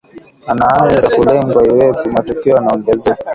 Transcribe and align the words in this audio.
wanaweza 0.47 1.09
kulengwa 1.09 1.67
iwapo 1.67 2.11
matukio 2.11 2.55
yanaongezeka 2.55 3.25